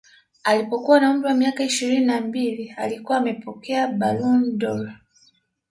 Alipokuwa 0.43 0.99
na 0.99 1.09
umri 1.11 1.27
wa 1.27 1.33
miaka 1.33 1.63
ishirini 1.63 2.05
na 2.05 2.21
mbili 2.21 2.69
alikuwa 2.77 3.17
amepokea 3.17 3.87
Ballon 3.87 4.57
dOr 4.57 4.93